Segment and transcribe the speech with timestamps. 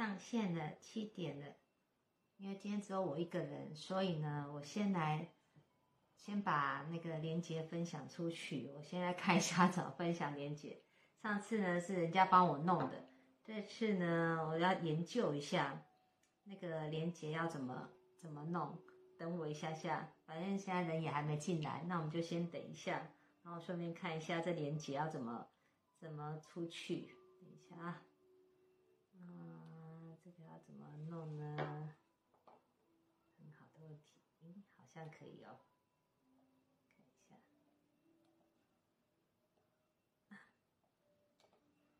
[0.00, 1.46] 上线了，七点了。
[2.38, 5.28] 因为今天只有我一个人，所以呢，我先来
[6.16, 8.72] 先把那个链接分享出去。
[8.74, 10.82] 我先来看一下怎么分享链接。
[11.20, 13.10] 上次呢是人家帮我弄的，
[13.44, 15.84] 这次呢我要研究一下
[16.44, 18.78] 那个链接要怎么怎么弄。
[19.18, 23.06] 等我一下下，反正现在人也还没进来，那我们就先等一下，
[23.42, 25.46] 然后顺便看一下这链接要怎么
[25.98, 27.14] 怎么出去。
[27.38, 28.02] 等一下啊，
[29.12, 31.56] 嗯，这个要怎么弄呢？
[33.36, 35.58] 很好的问题，嗯，好像可以哦。
[36.88, 37.34] 看一下，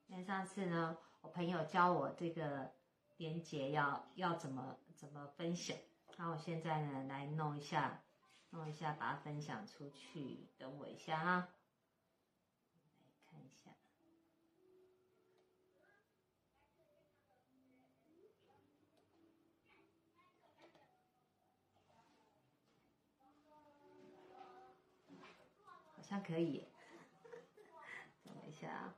[0.06, 2.72] 因为上次呢，我朋友教我这个
[3.16, 5.76] 连接要要怎么怎么分享。
[6.16, 8.04] 那我现在呢，来弄一下，
[8.50, 10.46] 弄一下，把它分享出去。
[10.56, 11.48] 等我一下啊，
[13.02, 13.70] 来看一下，
[25.96, 26.66] 好像可以。
[28.24, 28.94] 等一下啊。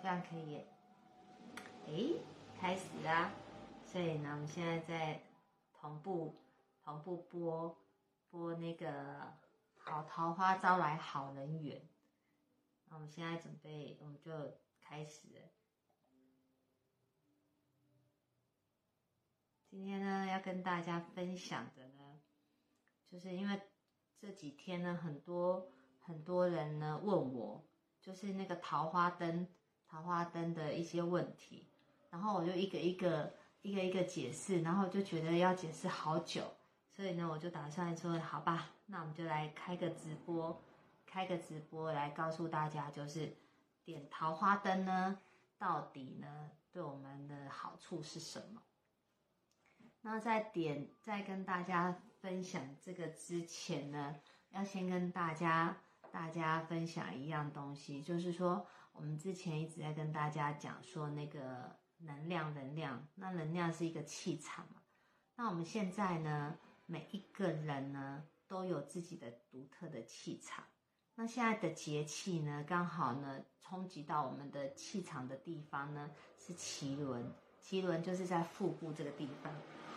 [0.00, 0.56] 这样可以，
[1.86, 2.20] 哎，
[2.60, 3.30] 开始啦！
[3.86, 5.20] 所以呢，我们现在在
[5.80, 6.34] 同步
[6.84, 7.76] 同步播
[8.32, 9.34] 播那个
[9.76, 11.86] 好桃花招来好人缘。
[12.86, 14.32] 那我们现在准备，我们就
[14.80, 15.28] 开始。
[19.68, 22.22] 今天呢，要跟大家分享的呢，
[23.06, 23.60] 就是因为
[24.18, 25.68] 这几天呢，很多
[26.00, 27.62] 很多人呢问我，
[28.00, 29.46] 就是那个桃花灯。
[29.86, 31.68] 桃花灯的一些问题，
[32.08, 36.50] 然后我就一个一个一个一个解释，然后就觉得要解释好久，
[36.94, 40.60] 所以呢，我就打算说，好吧，那我们就来开个直播，
[41.06, 43.34] 开个直播来告诉大家，就是
[43.84, 45.18] 点桃花灯呢，
[45.58, 48.62] 到底呢对我们的好处是什么？
[50.02, 54.16] 那在点在跟大家分享这个之前呢，
[54.50, 55.76] 要先跟大家
[56.10, 58.66] 大家分享一样东西，就是说。
[58.94, 64.82] 我们之前一直在跟大家讲说那个能量，能量，那能量是一个气场嘛。
[65.36, 66.58] 那我们现在呢，
[66.92, 70.62] 每一个人呢都有自己的独特的气场。
[71.14, 77.24] 那现在的节气呢，刚好呢冲击到我们的气场的地方呢是脐轮，
[77.64, 79.50] 脐轮就是在腹部这个地方。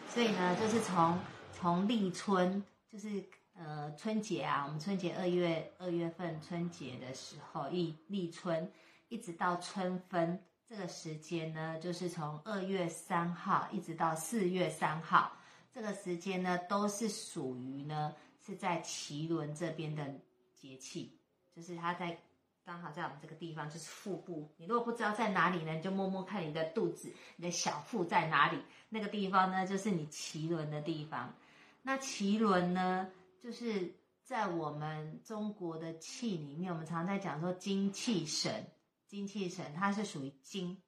[0.07, 1.19] 所以呢，就是从
[1.51, 3.23] 从立春，就是。
[3.57, 8.69] 呃，春节啊，我们春节二月二月份春节的时候立立春，
[9.07, 15.31] 一直到春分这个时间呢，就是从二月三号一直到四月三号，
[15.75, 18.15] 这个时间呢都是属于呢
[18.45, 20.09] 是在脐轮这边的
[20.53, 21.19] 节气，
[21.53, 22.17] 就是它在
[22.63, 24.49] 刚好在我们这个地方，就是腹部。
[24.55, 31.35] 你如果不知道在哪里呢，你就摸摸看你的肚子，你的小腹在哪里，那个地方呢就是你脐轮的地方。
[31.81, 33.11] 那脐轮呢？
[33.43, 33.93] 就是
[34.23, 38.65] 在我们中国的气里面，我们常在讲说精气神，
[39.05, 40.81] 精气神它是属于精，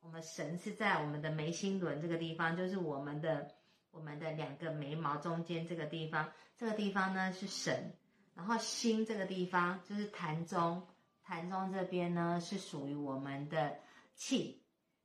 [0.00, 3.48] 我们神是在我们的眉心轮这个地方，就是我们的
[3.94, 7.92] 我们的两个眉毛中间这个地方，这个地方呢是神，
[8.34, 10.86] 然后心这个地方就是痰中，
[11.24, 13.78] 痰中这边呢是属于我们的
[14.16, 14.60] 气，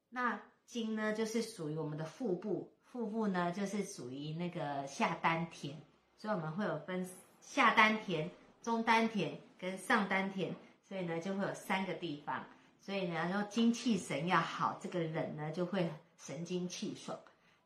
[0.10, 5.80] 那经呢就是属于我们的腹部，腹部呢就是属于那个下丹田。
[6.18, 8.30] 所以我们会有分下丹田、
[8.62, 12.46] 中丹田跟上丹田，所以呢就会有三个地方。
[12.82, 17.18] 所以呢，说精气神要好，这个人呢就会神清气爽。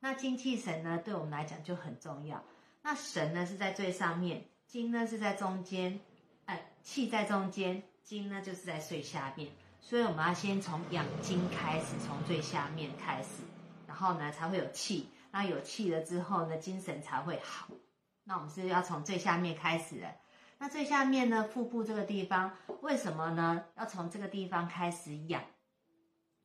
[0.04, 2.44] 那精气神呢，对我们来讲就很重要。
[2.82, 5.98] 那神呢是在最上面，精呢是在中间，
[6.44, 9.48] 哎，气在中间，精呢就是在最下面。
[9.80, 13.44] 所以我们要先从养精开始，从最下面开始，
[13.88, 15.08] 然后呢才会有气。
[15.32, 17.70] 那有气了之后呢，精神才会好。
[18.26, 20.14] 那我们是要从最下面开始的。
[20.58, 22.52] 那最下面呢，腹部这个地方，
[22.82, 23.64] 为什么呢？
[23.78, 25.42] 要从这个地方开始养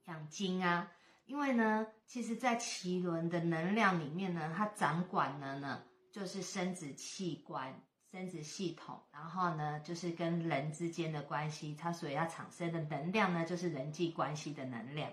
[0.05, 0.93] 养精啊？
[1.29, 15.13] 因为呢，其实，在脐轮的能量里面呢，它掌管的呢，就是生殖器官、生殖系统，然后呢，就是跟人之间的关系，它所要产生的能量呢，就是人际关系的能量。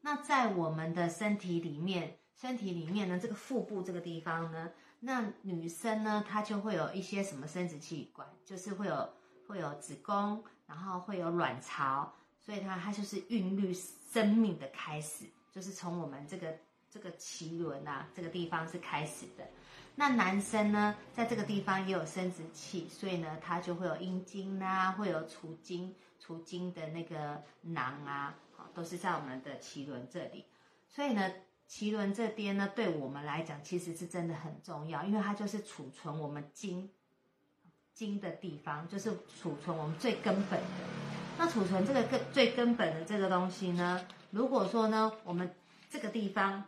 [0.00, 4.70] 那在我们的身体里面，身体里面呢，这个腹部这个地方呢。
[5.00, 9.08] 那女生呢，她就会有一些什么生殖器官，就是会有
[9.46, 12.10] 会有子宫，然后会有卵巢，
[12.40, 16.56] 所以它它就是孕育生命的开始，就是从我们这个
[16.90, 19.46] 这个脐轮啊这个地方是开始的。
[19.94, 28.34] 那男生呢，在这个地方也有生殖器，所以呢，他就会有阴茎啊，会有储精储精的那个囊啊，
[28.74, 30.46] 都是在我们的脐轮这里。
[30.88, 31.30] 所以呢，
[31.68, 36.88] 脐轮这边呢，对我们来讲其实是真的很重要，因为它就是储存我们精
[37.92, 40.66] 精的地方，就是储存我们最根本的。
[41.36, 45.54] 那储存这个根最根本的这个东西呢，如果说呢，我们
[45.90, 46.64] 这个地方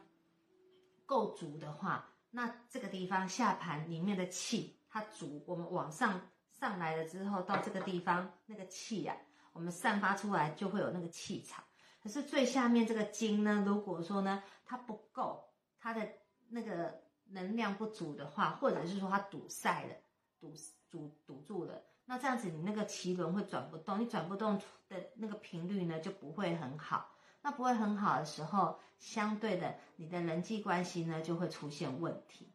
[1.06, 2.06] 够足的话。
[2.36, 6.20] 那这个地方下盘里面的气，它足，我们往上
[6.50, 9.16] 上来了之后，到这个地方那个气呀，
[9.52, 11.62] 我们散发出来就会有那个气场。
[12.02, 15.44] 可是最下面这个筋呢，如果说呢它不够，
[15.78, 16.04] 它的
[16.48, 19.94] 那个能量不足的话，或者是说它堵塞了，
[20.40, 20.52] 堵
[20.90, 27.13] 堵堵住了，那这样子你那个脐轮会转不动，你转不动的那个频率呢就不会很好。
[27.44, 32.50] 那不会很好的时候，相对的，你的人际关系呢就会出现问题。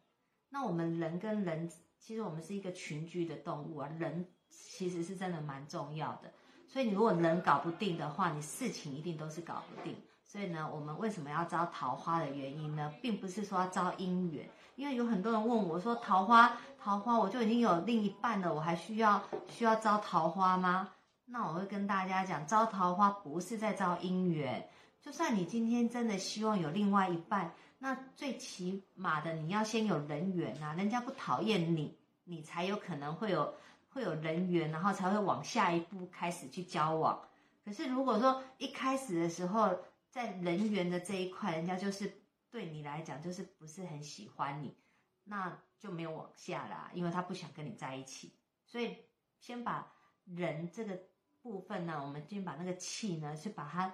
[0.48, 6.32] 那我们人跟人，其实我们是一个群居的动物啊，人其实是真的蛮重要的。
[6.66, 9.96] 所以你如果人搞不定的话，你事情一定都是搞不定。
[10.24, 20.88] 所以呢，我们为什么要招桃花的原因呢，并不是说要招姻缘，因为有很多人问我说，桃花桃花，我就已经有另一半了，我还需要需要招桃花吗？
[21.26, 24.68] 那我会跟大家讲，招桃花不是在招姻缘。
[25.02, 33.54] 就算你今天真的希望有另外一半，那最起码的你要先有人缘啊，人家不讨厌你，你才有可能会有
[33.88, 37.26] 会有人缘，然后才会往下一步开始去交往。
[37.64, 39.74] 可是如果说一开始的时候，
[40.10, 42.12] 在人缘的这一块，人家就是
[42.50, 44.76] 对你来讲就是不是很喜欢你，
[45.24, 48.34] 那就没有往下啦，因为他不想跟你在一起。
[48.66, 48.98] 所以
[49.38, 49.90] 先把
[50.26, 51.00] 人这个
[51.40, 53.90] 部分呢，我们先把那个气呢，是把它。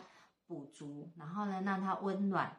[0.46, 2.56] 补足，然后呢，让它温暖，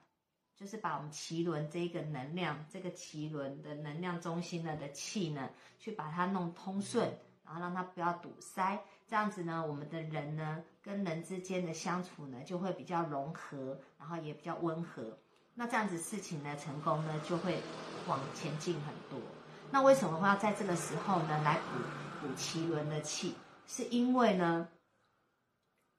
[0.55, 5.49] 就是把我们脐轮这一个能量，这个脐轮的能量中心呢的气呢，
[5.79, 15.17] 去把它弄通顺，然后让它不要堵塞，这样子呢，我们的人呢跟人之间的相处呢就会比较融合，然后也比较温和。
[15.53, 17.61] 那这样子事情呢成功呢就会
[18.07, 19.19] 往前进很多。
[19.71, 23.33] 那为什么会要在这个时候呢来补补脐轮的气？
[23.65, 24.67] 是因为呢，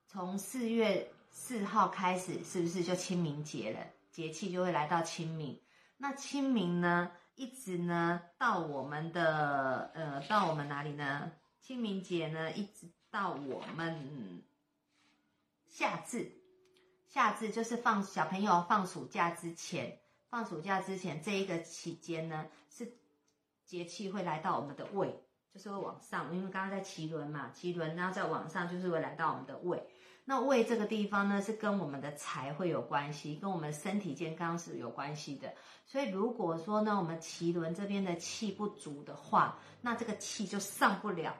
[0.07, 1.11] 从四月。
[1.29, 3.79] 四号开始是不是就清明节了？
[4.11, 5.61] 节气就会来到清明。
[5.97, 11.31] 那清明呢，一直呢到我们的呃，到我们哪里呢？
[11.61, 14.43] 清明节呢，一直到我们
[15.67, 16.31] 夏至。
[17.07, 19.99] 夏至就是放小朋友放暑假之前，
[20.29, 22.91] 放暑假之前这一个期间呢，是
[23.65, 25.23] 节气会来到我们的胃，
[25.53, 29.83] 就是会往上，因为刚刚在脐轮嘛，脐轮然后再往上就是会来到我们的胃。
[30.29, 35.51] 那胃这个地方呢，是跟我们的财会有关系，跟我们身体健康是有关系的。
[35.87, 41.35] 所以如果说呢，我们脐轮这边的气不足的话，那这个气就上不了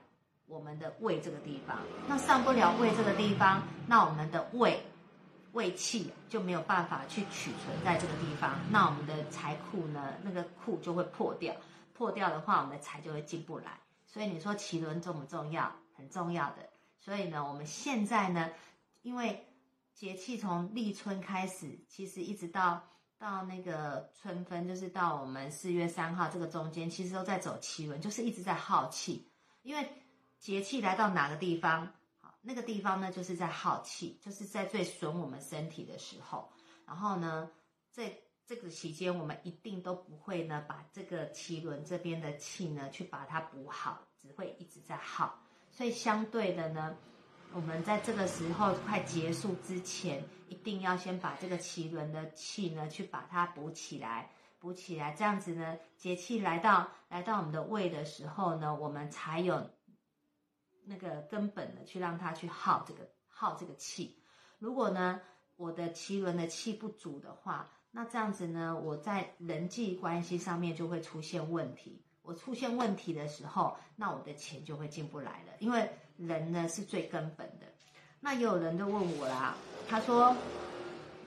[0.48, 1.78] 我们的胃这个地方。
[2.08, 4.82] 那上不了胃这个地方，那我们的胃
[5.52, 8.58] 胃气就没有办法去储存在这个地方。
[8.72, 11.54] 那我们的财库呢，那个库就会破掉。
[11.94, 13.78] 破掉的话，我们的财就会进不来。
[14.04, 15.72] 所以你说脐轮重不重要？
[15.96, 16.68] 很重要的。
[16.98, 18.50] 所以呢，我们现在呢。
[19.02, 19.46] 因为
[19.94, 22.82] 节气从立春开始，其实一直到
[23.18, 29.30] 到那个春分，就是到我们四月三号这个中间，其实都在走气轮，就是一直在耗气。
[29.62, 29.88] 因为
[30.38, 36.50] 节气来到哪个地方，好，那个地方呢，就是在耗气，就是在最损我们身体的时候。
[36.86, 37.50] 然后呢，
[37.90, 38.14] 在
[38.46, 45.38] 这个期间，我们一定都不会呢，把这个气轮这边的气呢，去把它补好，只会一直在耗。
[45.70, 46.96] 所以相对的呢。
[47.52, 54.30] 我们在这个时候快结束之前，一定要先把这个脐轮的气呢，去把它补起来，
[54.60, 59.68] 补起来，这样子呢，节气来到来到我们的胃的时候呢，我们才有
[60.84, 64.22] 那个根本的去让它去耗这个耗这个气。
[64.60, 65.20] 如果呢，
[65.56, 72.00] 我的脐轮的气不足的话，那这样子呢，我在人际关系上面就会出现问题。
[72.22, 75.90] 我出现问题的时候，那我的钱就会进不来了，因为。
[76.26, 77.66] 人呢是最根本的，
[78.20, 79.54] 那也有人都问我啦，
[79.88, 80.36] 他说，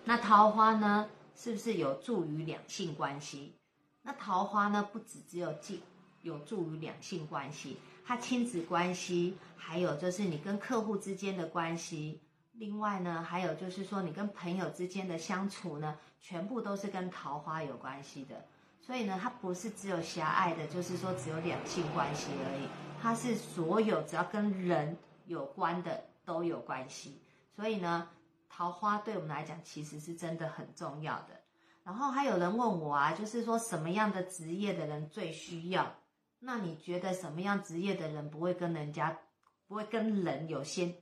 [0.05, 3.55] 那桃花呢是不是有助于两性关系？
[4.03, 5.81] 那桃花呢不只只有进
[6.21, 12.21] 有助于两性关系，它亲子关系，还有就是你跟客户之间的关系，
[12.51, 18.45] 另外呢还有就是说你跟朋友之间的相处呢，全部都是跟桃花有关系的。
[18.79, 22.67] 所以呢，它不是只有狭隘的，就是说只有两性关系而已。
[23.03, 27.19] 它是所有只要跟人有关的都有关系。
[27.53, 28.07] 所以呢，
[28.50, 31.41] 桃花对我们来讲其实是真的很重要的。
[31.83, 35.93] 然后还有人问我啊，就是说什么样的职业的人最需要？
[36.39, 39.19] 那你觉得什么样职业的人不会跟人家
[39.67, 40.95] 不会跟人有些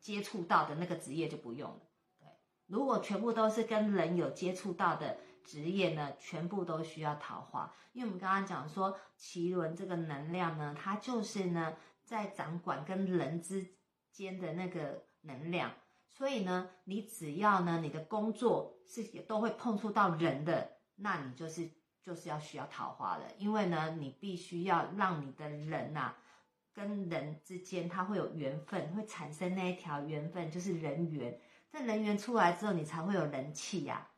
[0.00, 1.80] 接触到的那个职业就不用了。
[2.20, 2.28] 对，
[2.66, 5.16] 如果全部都是跟人有接触到的
[5.48, 7.74] 职业呢，全部都需要桃花。
[7.92, 11.74] 因为我们刚刚讲说奇轮这个能量呢，它就是呢
[12.04, 13.66] 在掌管跟人之
[14.12, 15.72] 间的那个能量。
[16.10, 21.70] 所以呢，你只要呢，你的工作是都会碰触到人的，那你就是
[22.02, 26.14] 就是要需要桃花的，因为呢，你必须要让你的人呐，
[26.74, 31.40] 跟人之间他会有缘分，会产生那一条缘分，就是人缘。
[31.70, 34.08] 这人缘出来之后，你才会有人气呀，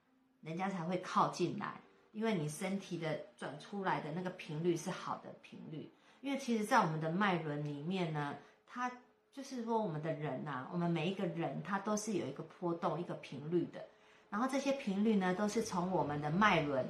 [0.43, 1.81] 人家才会靠近来，
[2.13, 5.93] 因为你身体的转出来的那个频率是好的频率。
[6.21, 8.91] 因为其实，在我们的脉轮里面呢，它。
[9.33, 13.81] 就是说，我们的人呐，我们每一个人他都是有一个波动、一个频率的，
[14.29, 16.85] 然后这些频率呢，都是从我们的脉轮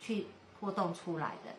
[0.00, 0.26] 去
[0.58, 1.52] 波动出来的。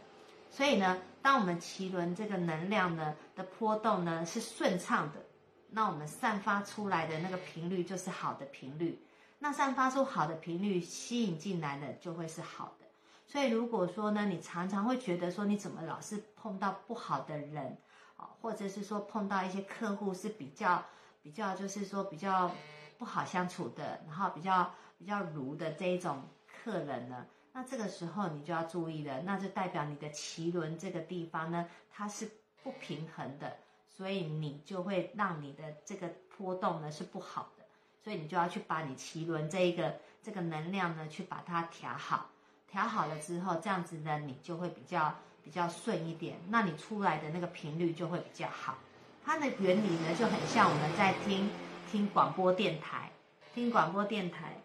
[0.49, 5.23] 所以呢，当我们脐轮这个能量呢的波动呢是顺畅的，
[5.69, 8.99] 那我们散发出来的那个频率就是好的频率。
[9.43, 12.85] 那散发出好的频率，吸引进来的就会是好的。
[13.27, 17.77] 所以如果说呢，你常常会觉得说，你怎么老是碰到不好的人？
[18.15, 20.81] 啊或者是说碰到一些客户是比较
[21.21, 22.49] 比较，就是说比较
[22.97, 32.31] 不好相处的，然后比较比较如的这一种客人呢，那这个时候你就要注意了，那就代表你的脐轮这个地方呢，它是
[32.63, 33.57] 不平衡的，
[33.89, 37.62] 所以你就会让你的这个波动呢是不好的，
[38.03, 42.29] 所以你就要去把你脐轮这一个这个能量呢去把它调好，
[42.67, 45.15] 调好了之后，这样子呢你就会比较。
[45.43, 48.77] 比较顺一点，那你出来的那个频率就会比较好。
[49.25, 51.49] 它的原理呢就很像我们在听
[51.91, 53.11] 听广播电台，
[53.53, 54.55] 听广播电台，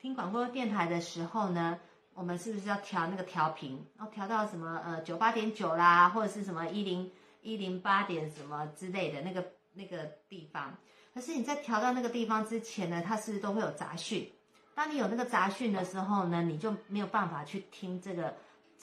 [0.00, 1.80] 听广播电台的时候呢，
[2.14, 3.84] 我们是不是要调那个调频？
[3.98, 10.78] 要调到什么呃九八点九啦，或者是什么一零一零八点什么之类的那个那个地方。
[11.14, 14.30] 可是你在调到那个地方之前呢，它是都会有杂讯。
[14.74, 18.34] 当你有那个杂讯的时候呢，你就没有办法去听这个。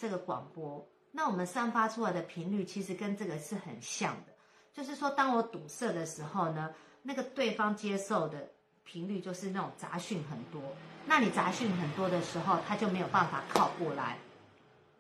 [0.02, 4.34] 这个广播，那我们散发出来的频率其实跟这个是很像的，
[4.72, 8.48] 就是说，当我堵塞的时候呢，那个对方接受的
[8.86, 10.62] 频率就是那种杂讯很多，
[11.06, 14.18] 那你杂讯很多的时候，他就没有办法靠过来，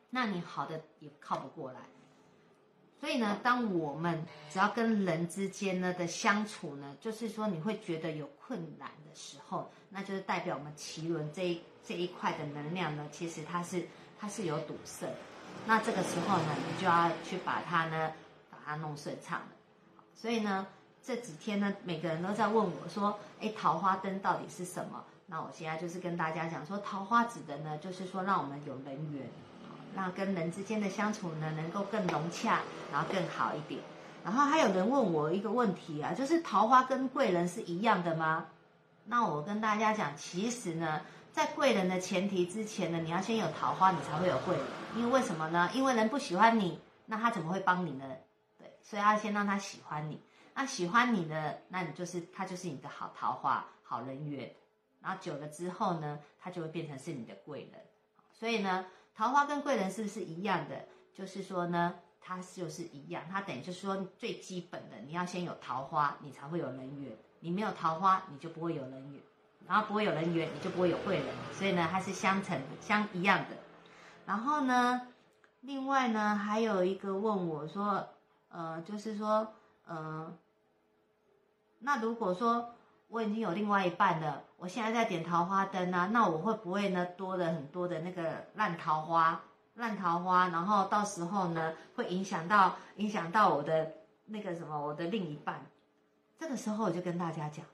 [0.09, 1.79] 那你好的也靠不过来。
[2.99, 13.87] 所以呢，当我们只要跟人之间呢的相处呢，就是说你会觉得有困难的时候，那就是代表我们脐轮这一这一块的能量呢，其实它是。
[14.21, 15.07] 它是有堵塞，
[15.65, 18.11] 那这个时候呢，你就要去把它呢，
[18.51, 19.43] 把它弄顺畅。
[20.13, 20.67] 所以呢，
[21.01, 29.25] 这几天呢，每个人都在问我说：“哎，桃花灯到底是什么？”那我现在就是跟大家讲说，桃花指的呢，就是说让我们有人缘，
[29.95, 32.59] 让跟人之间的相处呢，能够更融洽，
[32.91, 33.81] 然后更好一点。
[34.23, 38.47] 然后还有人问我一个问题啊，就是桃花跟贵人是一样的吗？
[39.05, 41.01] 那我跟大家讲，其实呢。
[41.31, 44.65] 在贵人的前提之前呢，你要先有桃花，你才会有贵人。
[44.97, 45.69] 因为为什么呢？
[45.75, 48.03] 因为人不喜欢你，那他怎么会帮你呢？
[48.57, 50.19] 对，所以要先让他喜欢你。
[50.55, 54.51] 那喜欢你的，那你就是他就是你的好桃花、好人缘。
[55.01, 57.79] 然后久了之后呢，他就会变成是你的贵人。
[58.33, 60.85] 所以呢，桃花跟贵人是不是一样的？
[61.13, 67.17] 就是说呢，它就是一样，它等于就是说最基本的，你要先有桃花，你才会有人缘。
[67.41, 69.21] 你没有桃花，你就不会有人缘。
[69.67, 73.57] 然后不会有人缘，你就不会有贵人，所以呢，它是相成相一样的。
[74.25, 75.07] 然后呢，
[75.61, 78.07] 另外呢，还有一个问我说，
[78.47, 79.53] 呃，就是说，
[79.85, 80.35] 呃，
[81.79, 82.73] 那如果说
[83.09, 89.41] 我已经有另外一半了，我现在在点桃花灯啊，那我会不会呢多了很多的那个烂桃花？
[89.75, 93.91] 烂桃花，然后到时候呢会影响到影响到我的
[94.25, 95.65] 那个什么我的另一半？
[96.39, 97.65] 这个时候我就跟大家讲，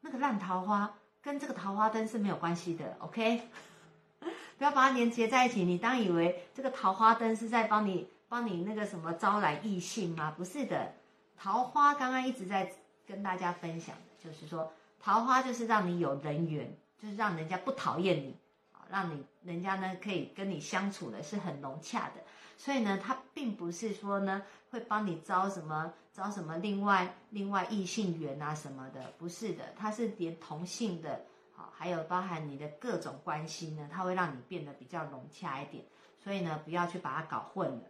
[0.00, 0.92] 那个烂桃花。
[1.22, 3.46] 跟这个桃花灯是没有关系的，OK？
[4.56, 5.64] 不要把它连接在一起。
[5.64, 10.32] 你当以为这个桃花灯是在帮你帮你那个什么招来异性吗？
[10.34, 10.94] 不是的，
[11.36, 12.72] 桃花刚刚一直在
[13.06, 18.36] 跟大家分享，就是说桃花就是让你有人缘，就是让人家不讨厌你
[18.72, 22.22] 啊，让你人家呢可以跟你相处的是很融洽的。
[22.56, 25.92] 所以呢，它并不是说呢会帮你招什么。
[26.12, 31.24] 招什么另外另外异性缘啊什么的，不是的，它是连同性的，
[31.54, 35.84] 好，还有包含你的各种关系呢，它会让你变得比较融洽一点，
[36.18, 37.82] 所以呢，不要去把它搞混了。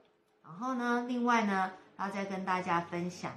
[0.44, 3.32] 然后呢，另外呢，然后再跟大家分享，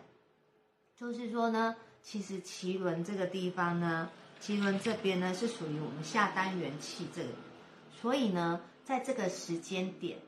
[0.98, 4.10] 就是说呢，其实奇轮这个地方呢，
[4.42, 7.30] 脐轮这边呢是属于我们下单元气这个，
[8.02, 10.20] 所以呢，在这个时间点，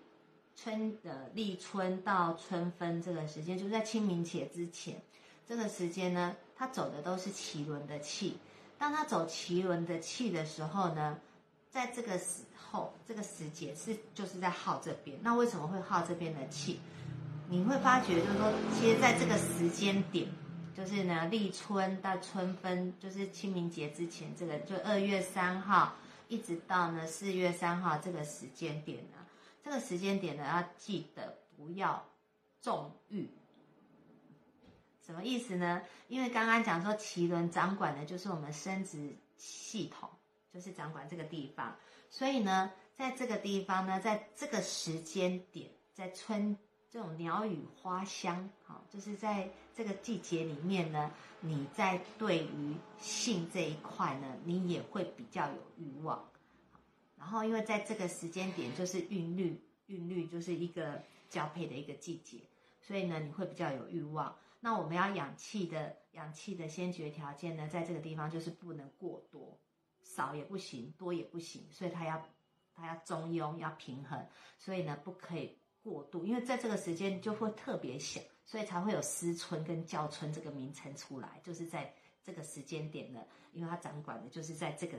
[0.56, 5.02] 春的立春到春分这个时间，就是在清明节之前，
[5.46, 8.38] 这个时间呢，它走的都是脐轮的气。
[8.78, 11.20] 当它走脐轮的气的时候呢，
[11.70, 15.18] 在这个时候，这个时节是就是在耗这边。
[15.22, 16.80] 那为什么会耗这边的气？
[17.50, 20.26] 你会发觉，就是说，其实在这个时间点。
[20.76, 25.96] 就是呢，立春到春分，就是清明节之前，这个就二月三号，
[26.28, 29.26] 一直到呢四月三号这个时间点呢，
[29.64, 32.06] 这个时间点呢要记得不要
[32.60, 33.30] 纵欲。
[35.06, 35.82] 什么意思呢？
[36.10, 40.10] 因为刚刚讲说脐轮掌管的就是我们生殖系统，
[40.54, 41.74] 就是掌管这个地方，
[42.10, 46.58] 所以呢，在这个地方呢，在这个时间点，在春。
[46.96, 51.12] 这种鸟语花香，好，就是在这个季节里面呢，
[51.42, 56.32] 你在对于性这一块呢，你也会比较有欲望。
[57.18, 62.38] 然后，因为在这个时间点就是韵律，韵律就是一个交配的一个季节，
[62.82, 64.34] 所以呢，你会比较有欲望。
[64.62, 69.60] 那我们要养气的，养气的先决条件呢，在这个地方就是不能过多，
[70.02, 72.26] 少也不行，多也不行，所以它要
[72.74, 74.26] 它要中庸，要平衡，
[74.58, 75.58] 所以呢，不可以。
[75.86, 83.22] 过度，因为在这个时间就会特别小，所以才会有思春跟教春这个名称出来，就是在这个时间点呢，
[83.54, 84.98] 因为它掌管的就是在这个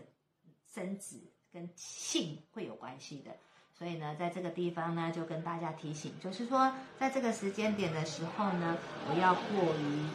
[0.72, 1.16] 生殖
[1.52, 3.32] 跟性会有关系的，
[3.76, 8.78] 所以呢，在这个地方呢，就跟大家提醒，就是说，在这个时间点的时候呢，
[9.08, 10.06] 不要过于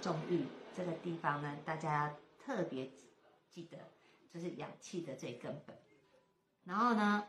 [0.00, 2.90] 纵欲，这个地方呢，大家特别
[3.50, 3.76] 记得，
[4.32, 5.76] 就是养气的最根本。
[6.64, 7.26] 然后呢，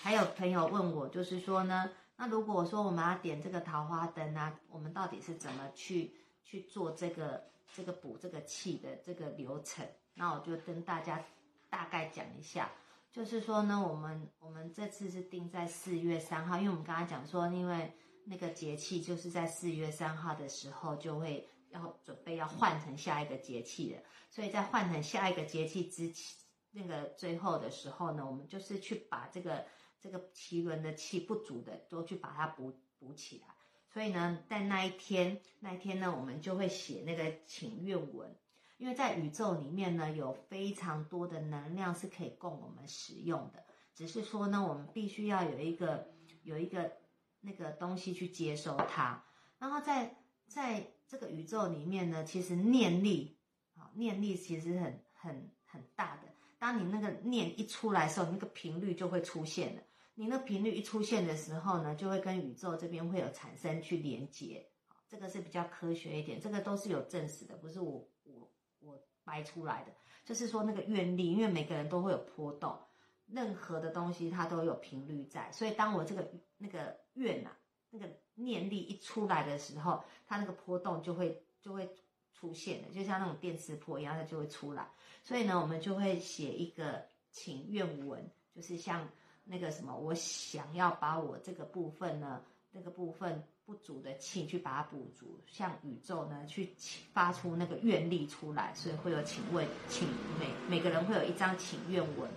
[0.00, 1.90] 还有朋友问我，就是说呢。
[2.16, 9.84] 那如果说我们要点这个桃花灯啊，我们到底是怎么去去做这个这个补这个气的这个流程？
[10.14, 11.20] 那我就跟大家
[11.68, 12.70] 大概讲一下，
[13.10, 17.92] 就是说呢，我们我们这次是定在四月三号，因为我们刚才讲说，因为
[18.24, 23.98] 那个节气就是在四月三号的时候就会要准备要换成下一个节气的，
[24.30, 26.38] 所以在换成下一个节气之前，
[26.70, 29.66] 那个最后的时候呢，我们就是去把这个。
[30.04, 33.54] 这个脐轮的气不足的，都去把它补补起来。
[33.90, 38.36] 所以呢，在那一天，那一天呢，我们就会写那个请愿文。
[38.76, 43.64] 因为在宇宙里面呢，有非常多的能量是可以供我们使用的。
[43.94, 46.12] 只是说呢，我们必须要有一个
[46.42, 46.92] 有一个
[47.40, 49.24] 那个东西去接收它。
[49.58, 53.38] 然后在在这个宇宙里面呢，其实念力
[53.74, 56.22] 啊，念力其实很很很大的。
[56.58, 59.82] 当你那个念一出来的时候，那个频率就会出现了。
[60.16, 64.68] 你那频率一出现的时候呢，就会跟宇宙这边会有产生去连接，
[65.08, 68.48] 这个是比较科学一点，这个都是有证实的，不是我我
[68.78, 69.92] 我掰出来的。
[70.24, 72.78] 就是说那个愿力，因为每个人都会有波动，
[73.26, 77.50] 任何的东西它都有频率在，所以当我这个那个愿呐，
[77.90, 81.90] 那个念力一出来的时候，它那个波动就会就会
[82.32, 84.92] 出现的，就像那种电磁波一样，它就会出来。
[85.24, 89.08] 所以呢，我们就会写一个请愿文，就是像。
[89.44, 92.40] 那个什么，我想要把我这个部分呢，
[92.72, 96.74] 那个部分不足的气去把它补足，向宇宙呢去
[97.12, 100.08] 发出那个愿力出来，所以会有请问，请
[100.40, 102.30] 每每个人会有一张请愿文，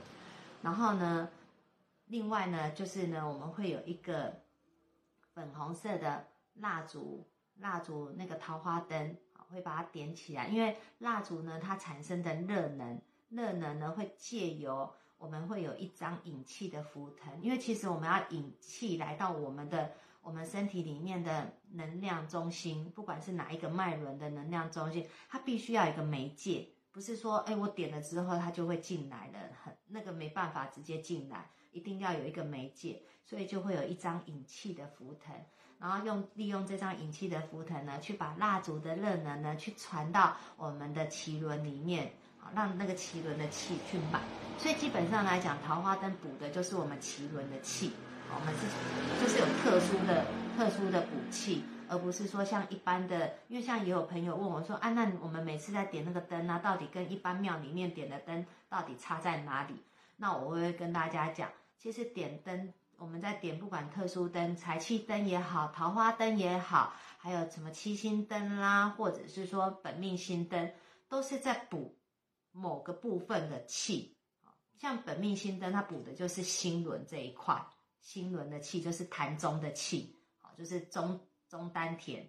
[0.61, 1.29] 然后呢，
[2.07, 4.41] 另外呢就是呢，我们会有一个
[5.33, 7.25] 粉红色的蜡烛，
[7.57, 9.15] 蜡烛那个桃花灯，
[9.49, 14.93] 会把它点起来，因为蜡烛呢它产生的热能，热能呢会借由。
[15.17, 35.33] 我们会有一张引气的浮藤，因为其实我们要引气来到我们的我们身体里面的能量中心，不管是哪一个脉轮的能量中心，它必须要有一个媒介，不是说哎我点了之后它就会进来的，很那个没办法直接进来，一定要有一个媒介，所以就会有一张引气的浮藤，
[35.79, 42.11] 然后用利用这张引气的浮藤呢，去把蜡烛的热能呢去传到我们的脐轮里面。
[42.37, 44.21] 好让那个脐轮的气去满，
[44.57, 47.91] 所以基本上来讲，桃花灯补的就是我们脐轮的气。
[48.29, 50.25] 我们是就是有特殊的、
[50.57, 53.33] 特殊的补气，而不是说像一般的。
[53.47, 59.81] 因为像也有朋友问我说：“啊，那我们每次在点那个灯啊，到底跟一般庙里面点的灯到底差在哪里？”
[60.17, 70.69] 那我会跟大家讲，其实点灯，我们在点不管特殊灯、财气灯也好，桃花灯也好，还有什么七星灯啦，或者是说本命星灯，
[71.07, 71.96] 都是在补。
[72.57, 74.17] 某个部分的气，
[74.75, 77.63] 像本命星灯，它补的就是心轮这一块，
[78.01, 82.27] 心轮的气就是痰中的气，好，就是中中丹田。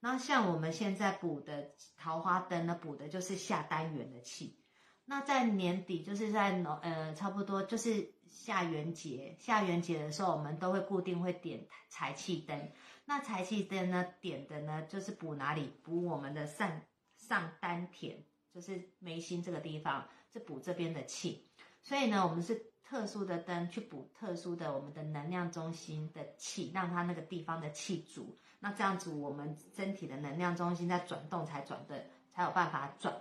[0.00, 4.62] 那像我们现在补的桃花灯呢，补的就是下丹元的气。
[5.04, 12.72] 那在年底，就是在农呃差不多就是下元节，下元节的时候，我们都会固定会点财气灯。
[13.04, 15.72] 那财气灯呢，点的呢就是补哪里？
[15.84, 16.82] 补我们的上
[17.16, 18.24] 上丹田，
[18.56, 21.46] 就是眉心这个地方，是补这边的气。
[21.82, 28.34] 所以呢，我们是特殊的灯去补特殊的我们的能量中心的气，让它那个地方的气足。
[28.58, 33.14] 那这样子，我们身体的能量中心在转动才转的，才有办法转。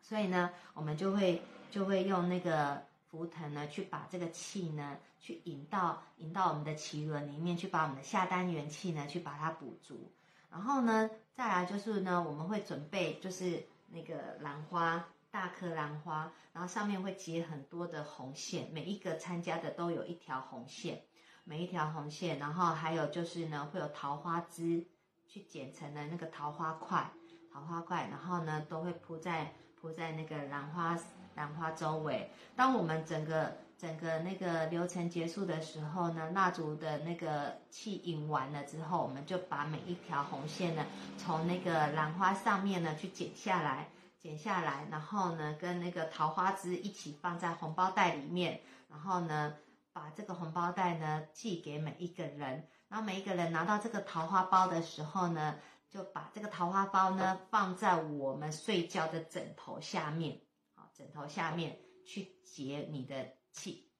[0.00, 10.10] 所以呢，我们就会就会用那个浮藤呢，去把这个气呢，去引到引到我们的脐轮里面，去把我们的下丹元气呢，去把它补足。
[10.50, 21.02] 然后呢，再来就是呢，我们会准备就是那个兰花，大颗兰花，然后上面会结很多的红线，每一个参加的都有一条红线，
[21.44, 24.86] 每一条红线，然后还有就是呢，会有桃花枝，
[25.28, 27.10] 去剪成的那个桃花块，
[27.52, 29.52] 桃花块，然后呢，都会铺在。
[29.82, 30.96] 铺在那个兰花
[31.34, 32.30] 兰花周围。
[32.54, 40.86] 当我们整个整个那个流程结束的时候呢，蜡烛的那个气引完了之后，我们就把每一条红线呢，
[41.18, 43.88] 从那个兰花上面呢去剪下来，
[44.20, 49.56] 剪下来，然后呢跟那个桃花枝一起放在红包袋里面，然后呢
[49.92, 55.56] 把这个红包袋呢寄给每一个人，然后每一个人拿到这个桃花包的时候呢。
[55.92, 60.40] 就把这个桃花包呢放在我们睡觉的枕头下面，
[60.74, 63.92] 好，枕头下面去结你的气，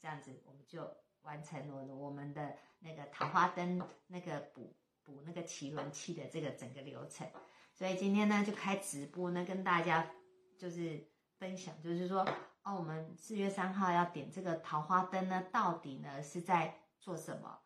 [0.00, 7.28] 这样子我们就完成了我们的那个桃花灯那个补补那个脐轮气的这个整个流程。
[7.74, 10.10] 所以今天呢就开直播呢跟大家
[10.56, 11.08] 就是
[11.38, 12.26] 分享，就是说
[12.62, 17.58] 哦，我们四月三号要点这个桃花灯呢，到底呢是在做什么？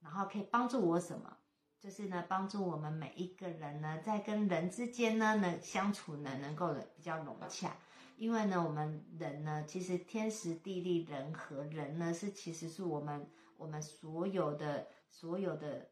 [0.00, 1.38] 然后可以帮助我什么？
[1.80, 7.76] 就是呢，帮助我们每一个人呢，在跟人之间呢，能相处呢，能够比较融洽。
[8.18, 15.88] 因为呢，我们人呢，其实天时地利人和，人呢是其实是我们我们所有的所有的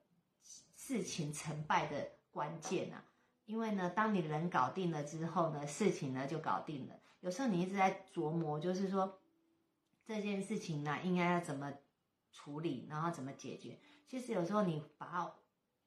[0.75, 3.05] 事情成败的关键啊。
[3.45, 6.95] 因为呢，当你人搞定了之后呢，事情呢就搞定了。
[7.21, 9.21] 有时候你一直在琢磨，就是说
[10.05, 11.73] 这件事情呢，应该要怎么
[12.33, 13.79] 处理，然后怎么解决。
[14.07, 15.33] 其实有时候你把。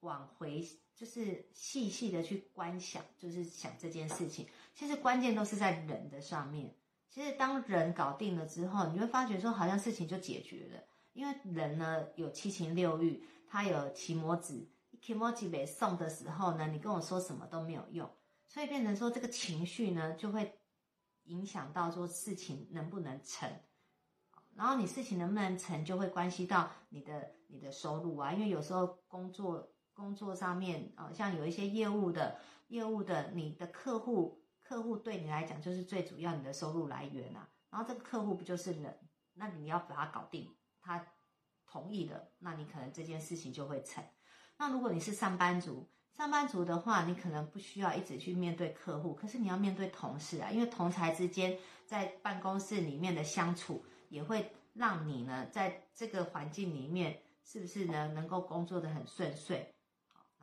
[0.00, 4.46] 往回就是细细的去观想，就是想这件事情。
[4.74, 6.74] 其实关键都是在人的上面。
[7.08, 10.82] 其实当人搞定了之后，你会发觉说好像事情就解决了。
[11.12, 14.68] 因为人呢有七情六欲，他有奇魔子，
[15.00, 18.08] 奇魔子被送的时候呢，你跟我说什么都没有用。
[18.46, 20.54] 所以变成说这个情绪呢就会
[21.24, 23.50] 影响到说事情能不能成。
[24.54, 28.32] 然后你事情能不能成，就会关系到你的你的收入啊。
[28.32, 29.72] 因为有时候工作。
[30.00, 37.46] 工作上面啊，像有一些业务的业务的，你的客户客户对你来讲就是最主要你的收入来源啊。
[37.68, 38.98] 然后这个客户不就是人？
[39.34, 40.48] 那你要把它搞定，
[40.80, 41.06] 他
[41.66, 44.02] 同意了，那你可能这件事情就会成。
[44.56, 45.86] 那如果你是上班族，
[46.16, 59.72] 上班族的话，你可能不需要一直去面对客户，可是你要面对同事啊，因为同才之间在办公室里面的相处，也会让你呢在这个环境里面是不是呢能够工作的很顺遂。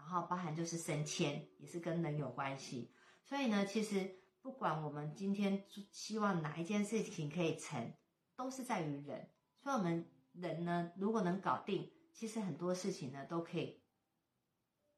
[0.10, 2.90] 然后包含就是升迁，也是跟人有关系。
[3.26, 7.94] 所以呢，其实不管我们今天希望哪一件事情可以成，
[8.38, 9.30] 都是在于人。
[9.62, 13.82] 所以，我们人呢，如果能搞定，其实很多事情呢都可以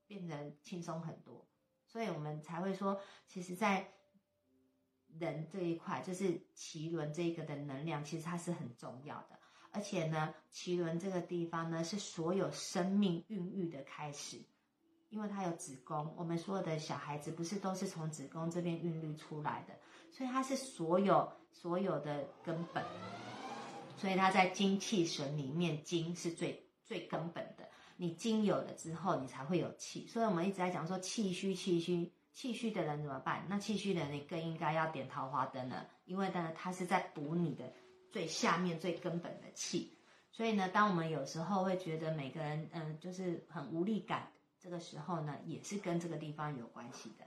[0.05, 1.49] 变得轻松很多。
[1.87, 3.91] 所以我们才会说，其实，在
[5.17, 9.39] 人这一块，就是脐轮这个的能量，其实它是很重要的。
[9.71, 14.45] 而且呢，脐轮这个地方呢，是所有生命孕育的开始。
[15.09, 19.73] 因为它有子宫，我们所有的小孩子不是都是从子宫这边孕育出来的，
[20.11, 22.83] 所以它是所有所有的根本。
[23.97, 27.67] 所以它在精气神里面，精是最最根本的。
[27.97, 30.07] 你精有了之后，你才会有气。
[30.07, 33.45] 所以我们一直在讲说气虚，气虚，气虚的人怎么办？
[33.49, 37.73] 那气虚的人你更应该要点桃花灯了，因为呢，它是在补你的
[38.09, 39.97] 最下面最根本的气。
[40.31, 44.31] 所以呢，当我们有时候会觉得每个人嗯，就是很无力感。
[44.59, 47.25] 这个时候呢，也是跟这个地方有关系的，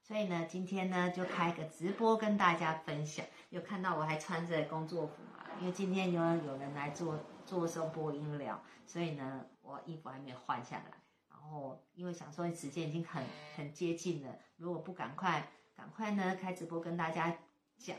[0.00, 3.26] 所以呢，今天呢就开个直播跟大家分享。
[3.50, 5.44] 有看到我还穿着工作服嘛？
[5.60, 10.92] 因为今天有有人来做做声播音疗，所以呢，我衣服还没有换下来。
[11.28, 13.24] 然后因为想说时间已经很
[13.56, 17.38] 很接近了，如果不赶快赶快呢开直播跟大家
[17.76, 17.96] 讲，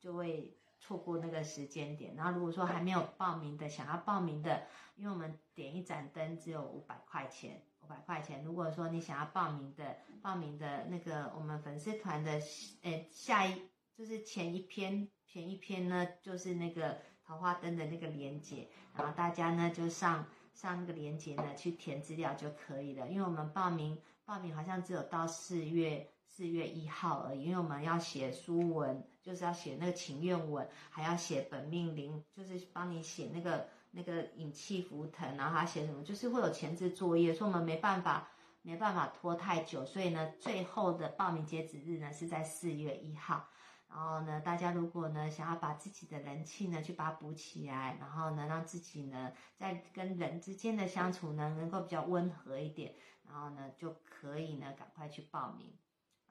[0.00, 2.14] 就会错过那个时间点。
[2.14, 8.44] 然后如果说还没有报名的，想要报名的，因为我们点一盏灯只有五百块钱，五百块钱。
[8.44, 12.40] 如果说你想要报名的，报名的那个我们粉丝团的，
[12.82, 13.62] 呃，下一
[13.96, 23.08] 就是前一篇，前一篇呢就是那个桃花灯的那个链接，然后大家呢就上上那个链接呢去填资料就可以了。
[23.08, 26.10] 因为我们报名报名好像只有到四月。
[26.36, 38.28] 四月一号而已，因为我们要写书文，就是要写那个情愿文，还要写本命灵，就是帮你写那个那个引气浮腾，然后还写什么，就是会有前置作业，所以我们没办法
[38.60, 43.48] 没办法拖太久，所以呢，最后的报名截止日呢是在四月一号。
[43.88, 52.94] 然后呢，大家如果呢想要把自己的人气呢去把它补起来，然后呢让自己呢在跟人之间的相处呢能够比较温和一点，
[53.26, 55.72] 然后呢就可以呢赶快去报名。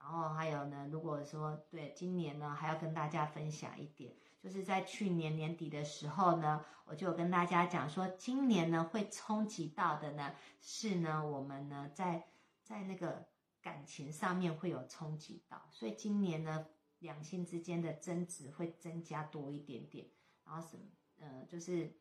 [0.05, 12.27] 然后还有呢，如果说对今年呢，还要跟大家分享一点，就是在去年年底的时候呢，我就跟大家讲说，今年呢会冲击到的呢是呢，我们呢在
[12.61, 13.25] 在那个
[13.63, 16.67] 感情上面会有冲击到，所以今年呢
[16.99, 20.05] 两性之间的争执会增加多一点点，
[20.45, 20.83] 然后什么
[21.17, 21.91] 呃就是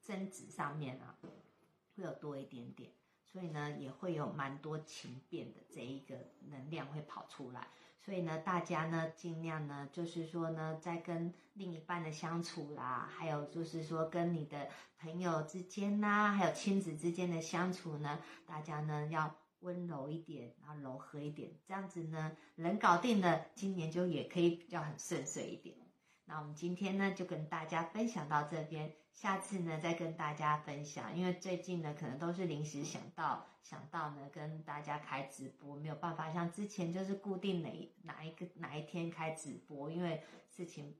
[0.00, 2.92] 争执上面啊会有多一点点。
[3.32, 6.14] 所以呢，也会有蛮多情变的这一个
[6.50, 7.66] 能量会跑出来。
[7.98, 14.68] 所以呢，大家呢尽量呢，就是说呢，在跟另一半的相处啦，还有就是说跟你的
[14.98, 25.76] 朋友之间呐，还有亲子之间的相处呢，大家呢要温柔一点，然后柔和一点，这样子呢，人搞定了，今年就也可以比较很顺遂一点。
[26.24, 28.92] 那我们今天呢，就跟大家分享到这边。
[29.12, 31.16] 下次呢，再跟大家分享。
[31.16, 39.90] 因为最近呢，可能都是临时想到想到呢，跟大家开直播，没有办法像之前就是固定哪哪一个哪一天开直播。
[39.90, 40.96] 因为事情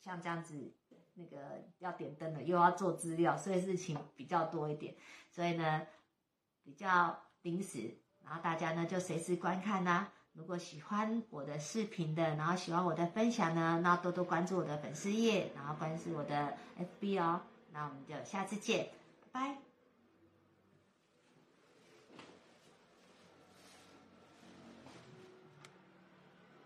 [0.00, 0.72] 像这样子，
[1.14, 4.96] 那个要点灯了，又要做资料，所以事情比较多一点。
[5.30, 5.86] 所以呢，
[6.64, 10.12] 比较临时，然后大家呢就随时观看啦。
[10.36, 17.40] 如果喜欢我的视频的，然后喜欢我的分享呢，那多多关注我的粉丝页，然后关注我的 FB 哦。
[17.72, 18.90] 那我们就下次见，
[19.32, 19.65] 拜拜。